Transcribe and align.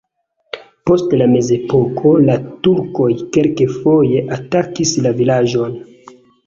Post 0.89 1.13
la 1.21 1.27
mezepoko 1.33 2.15
la 2.31 2.39
turkoj 2.69 3.11
kelkfoje 3.37 4.27
atakis 4.41 4.99
la 5.07 5.15
vilaĝon. 5.23 5.83